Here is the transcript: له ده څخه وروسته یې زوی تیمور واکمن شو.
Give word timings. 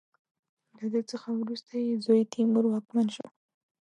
له 0.77 0.85
ده 0.93 1.01
څخه 1.11 1.29
وروسته 1.41 1.73
یې 1.83 2.01
زوی 2.05 2.21
تیمور 2.33 2.65
واکمن 2.67 3.07
شو. 3.15 3.27